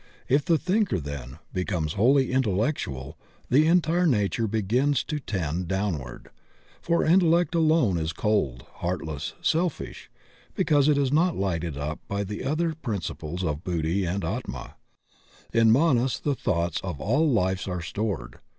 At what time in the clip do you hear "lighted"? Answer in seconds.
11.37-11.77